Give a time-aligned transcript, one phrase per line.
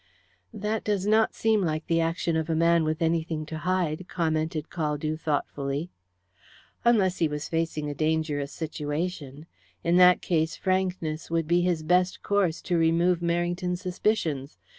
[0.51, 4.71] "That does not seem like the action of a man with anything to hide," commented
[4.71, 5.91] Caldew thoughtfully.
[6.83, 9.45] "Unless he was facing a dangerous situation.
[9.83, 14.57] In that case, frankness would be his best course to remove Merrington's suspicions.